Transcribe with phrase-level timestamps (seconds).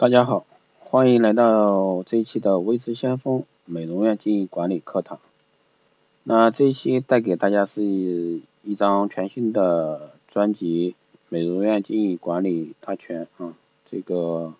[0.00, 0.46] 大家好，
[0.78, 5.18] 欢迎来到这一期的微知先锋美容院经营管理课堂。
[6.22, 10.92] 那这一期带给大家是一张全新的专辑
[11.28, 13.52] 《美容院经营管理大全》啊，
[13.90, 14.54] 这个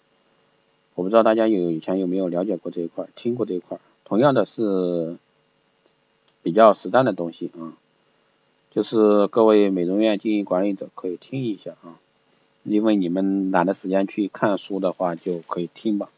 [0.95, 3.81] 我不知道大家有以前有没有了解过这一块，听过这一块。
[4.05, 5.17] 同样的是
[6.43, 7.73] 比较实战的东西啊，
[8.71, 11.97] 就是各位美容院经营管理者可以听一下啊。
[12.63, 16.09] 因为你们懒得时间去看书的话，就可以听吧。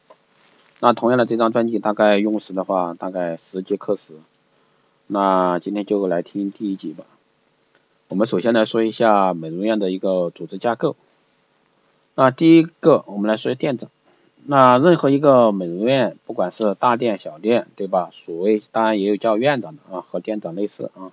[0.81, 4.15] 那同样的这张专辑大概用时的话，大概十节课时。
[5.07, 7.05] 那今天就来听第一集吧。
[8.09, 10.97] 我们首先来说一下美容院的一个组织架构。
[12.15, 13.91] 那第一个，我们来说店长。
[14.45, 18.11] 那任何一个美容院，不管是大店小店，对吧？
[18.13, 21.13] 所谓当然也有叫院长的啊，和店长类似啊。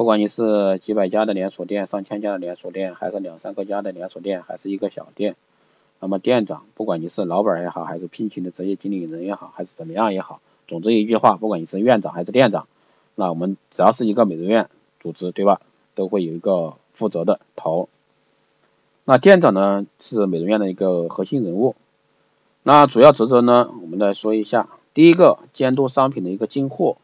[0.00, 5.36] 不管你是几百家的连锁店、上千家的连锁店，还是两三个家的连锁店，还是一个小店，
[6.00, 12.66] 那么店长，不管你是老板也好，还是聘请的职业经理人也好，还是怎么样也好，总之一句话，不管你是院长还是店长，
[13.14, 15.60] 那我们只要是一个美容院组织，对吧？
[15.94, 17.90] 都会有一个负责的头。
[19.04, 21.74] 那店长呢，是美容院的一个核心人物。
[22.62, 24.70] 那主要职责呢，我们来说一下。
[24.94, 26.96] 第一个，监督商品的一个进货。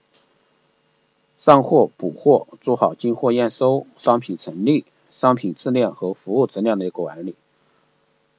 [1.38, 7.34] 上货补货，做好进货验收、商品陈列、商品质量和服务质量的一个管理。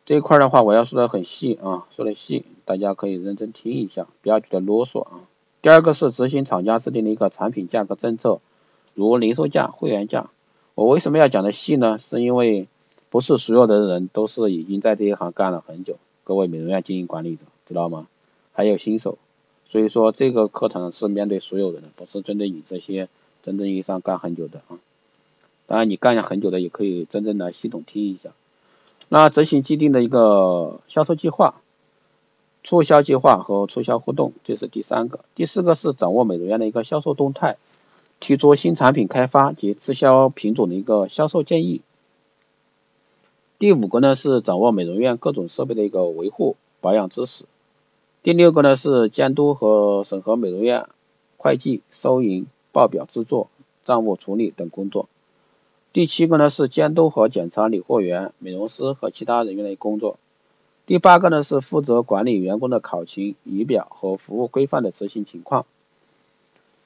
[0.05, 5.21] 这一块的话，我要说的很细啊，说的细，大家可以认真听一下，不要觉得啰嗦啊。
[5.61, 8.39] 第二个是执行厂家制定的一个产品价格政策，
[8.93, 10.29] 如零售价、会员价。
[10.75, 11.97] 我为什么要讲的细呢？
[11.97, 12.67] 是因为
[13.09, 18.07] 不是所有的人都是已经在这一行干了很久，各位美容院经营管理者知道吗？
[18.53, 19.17] 还有新手。
[19.69, 23.09] 所以说这个课程是面对所有人的，不是针对你这些
[23.43, 24.79] 真正意义上干很久的啊。
[25.65, 28.29] 当然你干了很久的也可以真正的系统听一下。
[29.09, 31.61] 那执行既定的一个销售计划、
[32.63, 35.19] 促销计划和促销活动，这是第三个。
[35.35, 37.57] 第四个是掌握美容院的一个销售动态，
[38.21, 41.81] 提出新产品开发及滞销品种的一个销售建议。
[43.59, 47.43] 第五个呢是掌握美容院各种设备的一个维护保养知识。
[48.27, 50.89] 第六个呢是监督和审核美容院
[51.37, 53.49] 会计、收银、报表制作、
[53.85, 55.07] 账务处理等工作。
[55.93, 60.19] 第七个呢是监督和检查理货员、美容师和其他人员的工作。
[60.85, 65.65] 第八个呢是负责管理员工的考勤、仪表和服务规范的执行情况。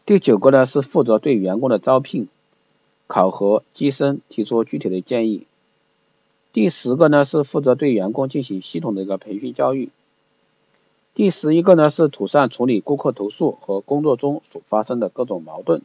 [0.06, 2.28] 第九个呢是负责对员工的招聘、
[3.08, 5.48] 考核、晋升提出具体的建议。
[6.54, 9.90] 第十个呢是负责对员工进行系统的一个培训教育。
[11.14, 15.82] 第十一个呢是妥善处理顾客投诉和工作中所发生的各种矛盾。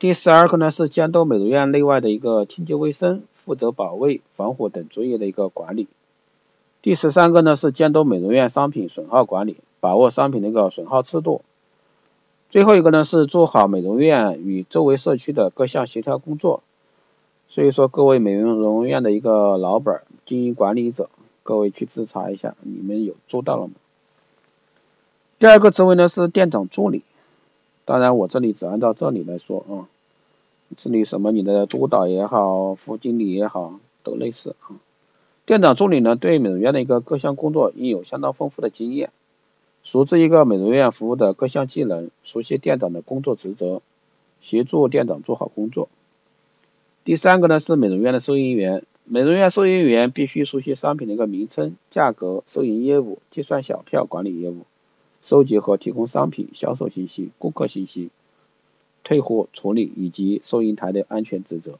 [0.00, 5.86] 第十二个呢是监督美容院内外的一个清洁卫生，负责保卫、防火等作业的一个管理。
[6.82, 11.42] 第十三个呢是监督美容院商品损耗管理，把握商品的一个损耗尺度。
[12.50, 16.62] 最后一个呢是做好美容院与周围社区的各项协调工作。
[17.48, 21.08] 所以说各位美容院的一个老板、经营管理者，
[21.42, 23.74] 各位去自查一下，你们有做到了吗？
[25.38, 27.02] 第二个职位呢是店长助理，
[27.84, 29.86] 当然我这里只按照这里来说啊，
[30.76, 34.74] 这里什么你的督导也好，副经理也好，都类似啊。
[35.46, 39.10] 店长助理呢对美容院的一个各项工作应有相当丰富的经验，
[39.84, 43.80] 熟知一个美容院服务的各项技能，熟悉店长的工作职责，
[44.40, 45.88] 协助店长做好工作。
[47.04, 54.66] 第三个呢是美容院的收银员，美容院收银员必须熟悉商品的一个名称、价格、收银业务、计算小票管理业务。
[55.28, 58.08] 收集和提供商品销售信息、顾客信息、
[59.04, 61.78] 退货处理以及收银台的安全职责。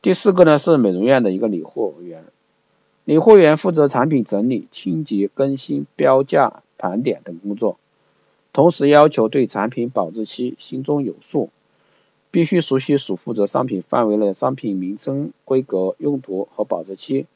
[0.00, 2.24] 第四个呢是美容院的一个理货员，
[3.04, 7.78] 理货员负责产品整理、清洁、更新、标价、盘点等工作，
[8.52, 11.50] 同时要求对产品保质期心中有数，
[12.30, 17.26] 必须熟悉所负责商品范围内的商品名称、规格、用途和保质期，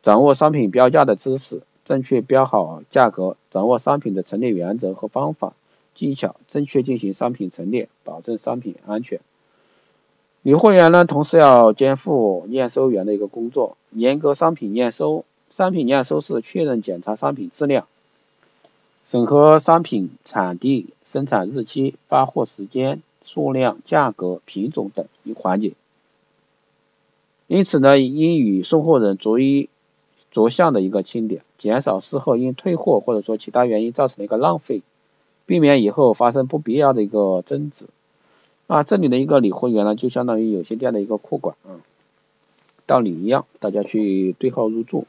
[0.00, 1.60] 掌握商品标价的知识。
[1.84, 5.54] 正确标好价格，掌握商品的陈列原则和方法
[5.94, 9.20] 技巧，正确进行商品陈列，保证商品安全。
[10.42, 15.24] 理货员呢，同时要肩负验收员的一个工作，严格商品验收。
[15.50, 17.88] 商品验收是确认检查商品质量，
[19.04, 25.72] 审核商品产地、生产日期、发货时间、数量、价格、品种等一环节。
[27.48, 29.68] 因此呢，应与送货人逐一。
[30.30, 34.82] 着项的一个清点，减少事后因退货或者说其他原因造成的一个浪费，
[35.46, 37.86] 避免以后发生不必要的一个争执。
[38.66, 41.82] 啊，这里的一个理货员呢，就相当于有些店的一个库管啊，
[42.86, 45.04] 道理一样，大家去对号入座。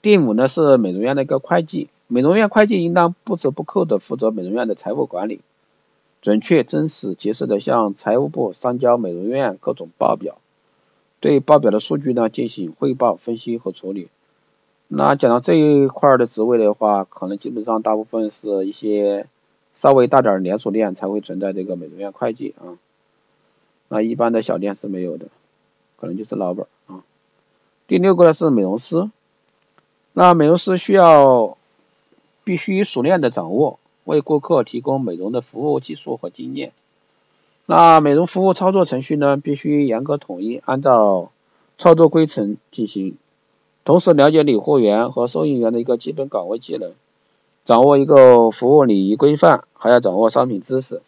[0.00, 5.40] 第五呢是美容院的一个会计，美容院会计应当不折不扣的负责美容院的财务管理，
[6.22, 10.38] 准确、真实、及时的向财务部上交美容院各种报表，
[11.26, 14.06] 对报表的数据呢进行汇报、分析和处理。
[14.86, 19.26] 那讲到这一块的职位的话，可能基本上大部分是一些
[19.74, 22.78] 稍微大点连锁店才会存在这个美容院会计啊，
[23.88, 25.26] 那一般的小店是没有的，
[25.96, 27.02] 可能就是老板啊。
[27.88, 29.10] 第六个是美容师，
[30.12, 31.58] 那美容师需要
[32.44, 36.72] 必须熟练的掌握为顾客提供美容的服务技术和经验，
[37.66, 41.32] 那美容服务操作程序呢必须严格统一，按照
[41.78, 43.16] 操作规程进行。
[43.84, 46.92] 同时了解理货员和收银员的一个基本岗位技能，
[47.64, 51.02] 掌握一个服务礼仪规范，还要掌握商品知识，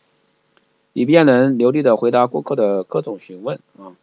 [0.93, 3.95] 以便能流利的回答顾客的各种询问啊。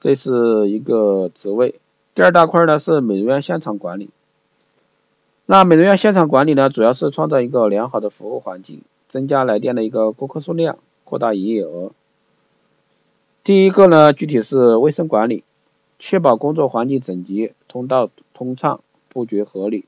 [0.00, 1.74] 这是一个职位。
[2.14, 4.10] 第二大块呢是美容院现场管理。
[5.46, 11.92] 那美容院现场管理呢，主要是创造一个良好的服务环境，增加来电的一个顾客数量，扩大营业额。
[13.44, 15.44] 第一个呢，具体是卫生管理。
[15.98, 19.86] 确保工作环境整洁、通道通畅、布局合理，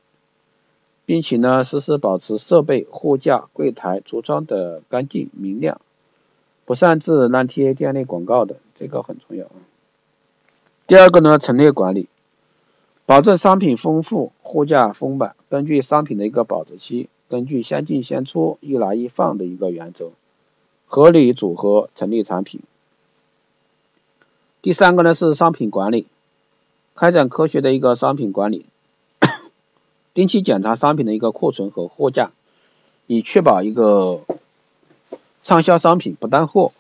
[1.05, 5.83] 并且呢，时时保持设备、货架、柜台、橱窗的干净明亮，
[6.65, 9.53] 不擅自乱贴店内广告的，这个很重要啊。
[10.87, 12.09] 第二个呢，陈列管理，
[13.05, 20.13] 保证商品丰富，货架丰满，根据商品的一个保质期，根据先进先出、一拿一放的一个原则，
[20.87, 22.63] 合理组合陈列产品。
[24.63, 26.07] 第三个呢是商品管理，
[26.95, 28.65] 开展科学的一个商品管理，
[30.15, 32.33] 定期检查商品的一个库存和货架，
[33.07, 34.23] 以确保一个
[35.45, 36.73] 畅销商品不断货。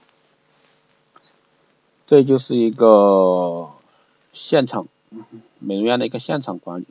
[2.07, 3.69] 这就是一个
[4.33, 4.89] 现场
[5.59, 6.87] 美容院的一个现场管理。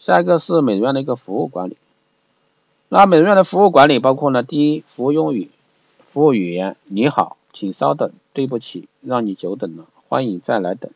[0.00, 1.76] 下一个是美容院的一个服务管理。
[2.92, 5.48] 那美容院的服务管理包括呢，第一，服务用语，
[6.02, 9.86] 服务语言，你好，请稍等，对不起，让你久等了。
[10.08, 10.90] 欢迎再来等，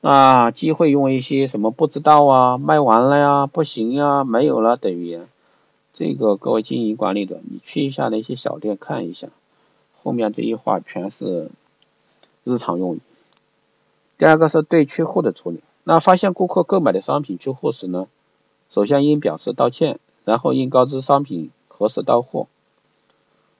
[0.00, 5.28] 那，机会用一些什么不知道啊，卖完了呀，不行呀，没有了等语言。
[5.92, 9.28] 这个各位经营管理者，你去一下那些小店看一下，
[10.02, 11.50] 后面这一话全是
[12.42, 13.00] 日常用语。
[14.16, 18.06] 第二个是对缺货的处理，那发现顾客购买的商品缺货时呢，
[18.70, 22.48] 首先应表示道歉，然后应告知商品何时到货，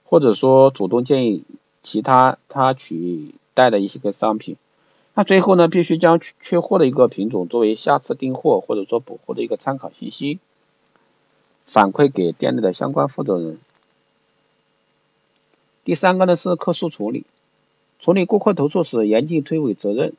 [0.04, 1.44] 或者说主动建议
[1.82, 3.34] 其他他取。
[3.56, 4.58] 带的一些个商品，
[5.14, 10.38] 那最后呢，必须将缺货的一个品种作为下次订货或者说补货的一个参考信息，
[11.64, 13.58] 反馈给店内的相关负责人。
[15.84, 17.24] 第三个呢是客诉处理，
[17.98, 20.12] 处理顾客投诉时严禁推诿责任，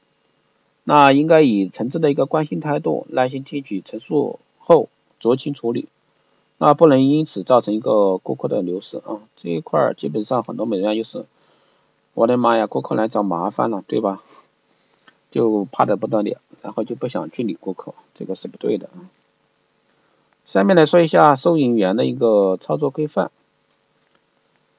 [0.83, 4.89] 那应该以诚挚的一个关心态度，耐心听取陈述后
[5.21, 5.87] 酌情处理，
[6.57, 9.21] 那不能因此造成一个顾客的流失啊。
[9.35, 11.25] 这一块基本上很多美容院就是。
[12.13, 14.23] 我的妈呀，顾客来找麻烦了，对吧？
[15.29, 19.05] 就怕的不得了，然后就不想去理顾客，这个是不对的啊。
[20.43, 23.29] 下面来说一下收银员的一个操作规范。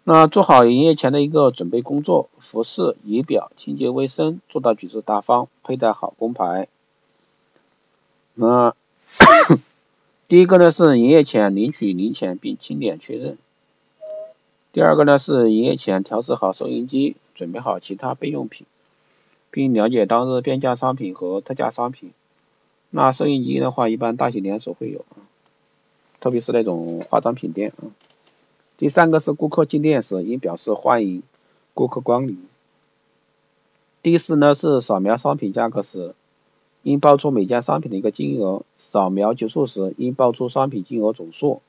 [0.03, 6.67] 那做好营业前的一个准备工作，服饰、仪表清洁卫生，做到举止大方，佩戴好工牌。
[8.35, 8.75] 那
[10.29, 13.39] 第一个呢是营业前领取零钱并清点确认。
[14.73, 17.17] 第二个呢是营业前调试好收银机。
[17.35, 18.67] 准备好其他备用品，
[19.53, 22.11] 并了解当日变价商品和特价商品。
[22.91, 25.05] 那收银机的话，一般大型连锁会有，
[26.19, 27.95] 特别是那种化妆品店啊。
[28.77, 31.23] 第三个是顾客进店时应表示欢迎
[31.75, 32.45] 顾客光临。
[34.03, 36.17] 第四呢是扫描商品价格时
[36.89, 41.61] 应报出每件商品的一个金额，扫描结束时应报出商品金额总数，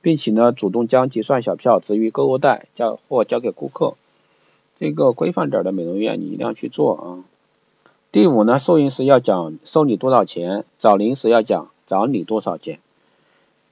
[0.00, 3.94] 并且呢主动将结算小票置于购物袋，交或交给顾客。
[4.78, 7.24] 这个规范点的美容院，你一定要去做啊。
[8.12, 12.78] 第五呢，收银时要讲收你多少钱，找零时要讲找你多少钱，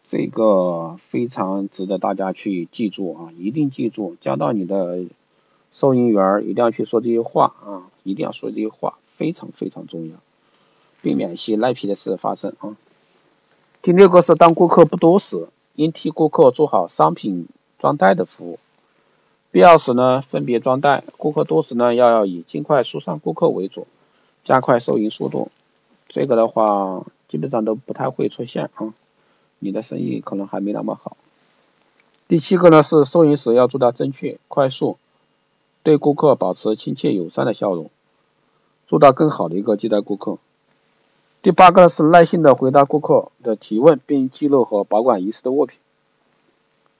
[0.05, 5.05] 这个非常值得大家去记住啊，一定记住，教到你的
[5.71, 10.17] 收银员一定要去说这些话啊，一定要说这些话，非常非常重要，
[11.07, 12.77] 避免一些赖皮的事发生啊。
[13.81, 15.47] 第六个是当顾客不多时，
[15.77, 17.47] 应替顾客做好商品
[17.79, 18.59] 装袋的服务。
[19.53, 23.87] 必要时呢，分别装袋；顾客多时呢，要要以尽快疏散顾客为主，
[24.43, 25.49] 加快收银速度。
[26.09, 28.93] 这个的话，基本上都不太会出现啊。
[29.61, 31.17] 你的生意可能还没那么好。
[32.27, 34.99] 第七个呢是收银时要做到正确、快速，
[35.85, 37.91] 对顾客保持亲切友善的笑容，
[38.87, 40.39] 做到更好的一个接待顾客。
[41.47, 45.79] 第八个是耐心的回答顾客的提问，并记录和保管遗失的物品。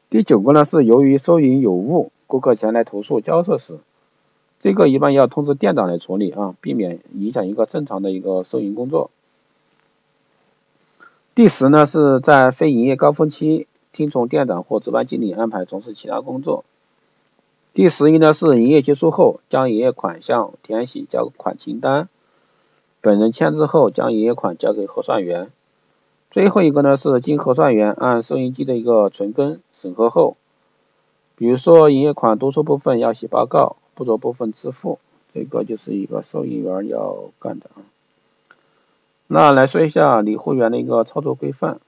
[0.09, 3.81] 第九个呢是由于收银有误，顾客前来投诉交涉时，
[4.61, 9.11] 这个一般要通知店长来处理啊，避免影响一个正常的一个收银工作。
[11.35, 16.65] 第十呢是在非营业高峰期听从店长或值班经理安排从事其他工作。
[17.75, 22.09] 第十一呢是营业结束后将营业款项填写交款清单，
[23.07, 25.53] 本人签字后将营业款交给核算员。
[26.33, 30.37] 最后一个呢是经核算员按收银机的一个存根审核后，
[31.37, 34.99] 比如说营业款多出部分要写报告，不足部分支付，
[35.33, 37.87] 这个就是一个收银员要干的啊。
[39.29, 41.79] 那来说一下理货员的一个操作规范。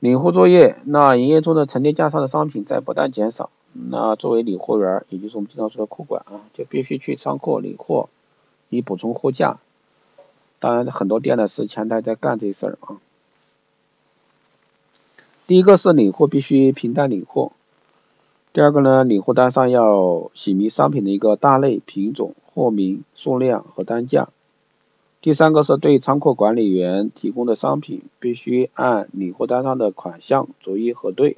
[0.00, 8.08] 领货作业，那营业中的陈列架上的商品在不断减少，那作为理货员，也就是我们经常说的库管啊，就必须去仓库领货，
[8.70, 9.58] 以补充货架。
[10.60, 12.98] 当然，很多店呢是前台在干这事儿啊。
[15.46, 17.52] 第一个是领货必须凭单领货，
[18.52, 24.28] 第二个呢，领货单上要写明商品的一个大类、品种、货名、数量和单价。
[25.20, 31.36] 第三个是对仓库管理员提供的商品，必须按领货单上的款项逐一核对，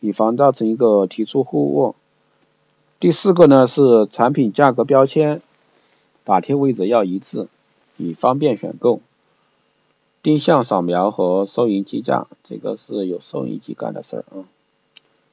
[0.00, 1.94] 以防造成一个提出货物。
[2.98, 5.40] 第四个呢是产品价格标签
[6.24, 7.46] 打贴位置要一致，
[7.96, 9.00] 以方便选购。
[10.22, 14.44] 定向扫描和收银计价，这个是有收银机干的事儿啊。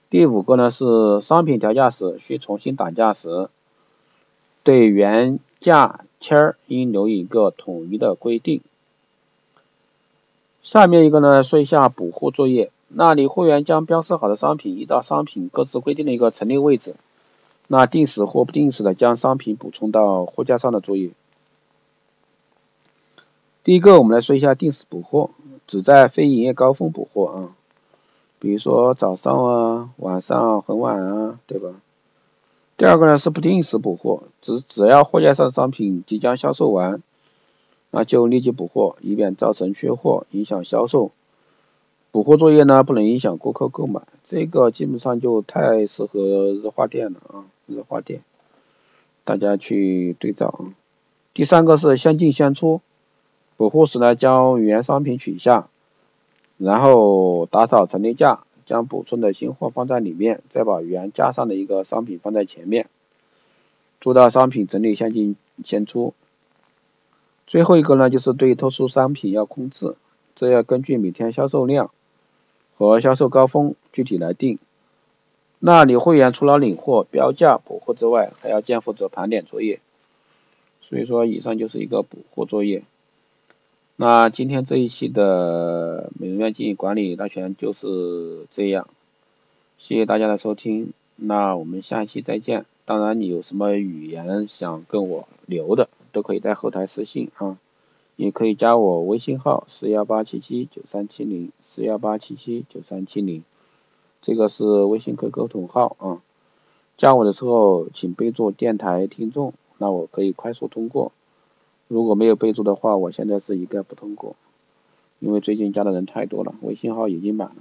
[0.09, 3.49] 第五个呢是商品调价时需重新打价时，
[4.63, 6.05] 对原价。
[6.23, 8.61] 签儿应留一个统一的规定。
[10.61, 12.71] 下面一个呢，说一下补货作业。
[12.87, 16.95] 那理货员将标示好的商品依照商品各自规定的一个陈列位置，
[17.67, 21.09] 那定时或不定时的将商品补充到货架上的作业。
[23.63, 25.29] 第一个，我们来说一下定时补货，
[25.67, 27.55] 只在非营业高峰补货啊，
[28.39, 31.69] 比如说早上啊、晚上啊很晚啊，对吧？
[32.75, 37.01] 第二个呢是不定时补货，只只要货架上商品即将销售完，
[37.89, 41.11] 那就立即补货，以免造成缺货影响销售。
[42.11, 46.19] 补货作业呢不能影响顾客购买，这个基本上就太适合
[46.53, 48.23] 日化店了啊，日化店，
[49.23, 50.75] 大家去对照啊。
[51.33, 52.81] 第三个是先进先出，
[53.57, 55.67] 补货时呢将原商品取下，
[56.57, 58.43] 然后打扫陈列架。
[58.65, 62.87] 将补充的新货放在里面，再把原架上的一个商品放在前面，
[63.99, 66.13] 做到商品整理先进先出。
[67.45, 69.97] 最后一个呢，就是对特殊商品要控制，
[70.33, 71.91] 这要根据每天销售量
[72.77, 74.59] 和销售高峰具体来定。
[75.59, 79.81] 那理会员除了领货、标价、补货之外，还要肩负着盘点作业。
[80.81, 82.83] 所以说，以上就是一个补货作业。
[83.95, 88.87] 那今天这一期的美容院经营管理大全就是这样，
[89.77, 92.65] 谢谢大家的收听，那我们下一期再见。
[92.85, 97.59] 当然，你有什么语言想跟我留的，都可以在后台私信啊，
[98.15, 103.43] 也可以加我微信号四幺八七七九三七零四幺八七七九三七零，
[104.23, 106.21] 这个是微信 QQ 同号啊。
[106.97, 111.11] 加我的时候请备注电台听众，那我可以快速通过。
[111.87, 114.35] 如果没有备注的话，我现在是一概不通过，
[115.19, 117.55] 因为最近加的人太多了，微信号已经满了。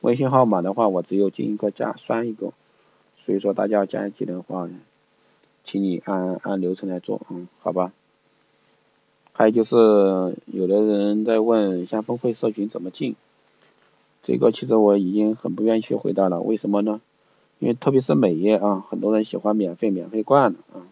[0.00, 2.52] 微信号满的话，我只有进一个加删一个，
[3.16, 4.68] 所以说大家要加进的话，
[5.62, 7.92] 请你按按流程来做，嗯，好吧。
[9.32, 9.76] 还有就是
[10.46, 13.16] 有的人在问先锋会社群怎么进，
[14.22, 17.00] 这个其实我已经很不愿意去回答了，为什么呢？
[17.58, 20.86] 因为特别是美业啊，很多人喜欢免费，免费惯了啊。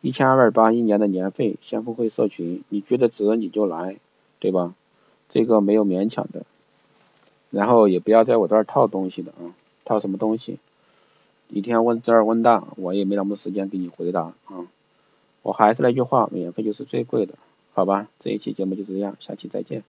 [0.00, 3.96] 一千二百八一年的年费，先锋会社群，你觉得值你就来，
[4.38, 4.74] 对吧？
[5.28, 6.46] 这个没有勉强的，
[7.50, 9.52] 然后也不要在我这儿套东西的啊，
[9.84, 10.58] 套什么东西？
[11.48, 14.68] 一天问这儿问那，我也没那么多时间给你回答啊。
[15.42, 17.34] 我还是那句话，免费就是最贵的，
[17.72, 18.08] 好吧？
[18.20, 19.82] 这一期节目就这样，下期再见。